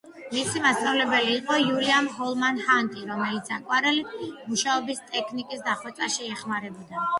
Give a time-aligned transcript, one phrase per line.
[0.35, 7.09] მისი მასწავლებელი იყო უილიამ ჰოლმან ჰანტი, რომელიც აკვარელით მუშაობის ტექნიკის დახვეწაში ეხმარებოდა.